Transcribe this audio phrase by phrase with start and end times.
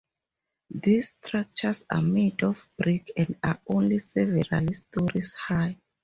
[0.71, 5.77] These structures are made of brick and are only several stories high.